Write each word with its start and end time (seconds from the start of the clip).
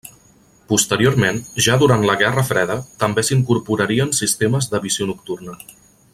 Posteriorment, 0.69 1.41
ja 1.65 1.75
durant 1.83 2.05
la 2.11 2.15
Guerra 2.21 2.45
Freda, 2.47 2.79
també 3.05 3.25
s'hi 3.29 3.37
incorporarien 3.37 4.17
sistemes 4.23 4.71
de 4.73 4.83
visió 4.87 5.09
nocturna. 5.13 5.61